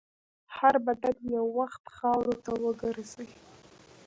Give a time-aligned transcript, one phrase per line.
[0.55, 3.27] هر بدن یو وخت خاورو ته ورګرځي.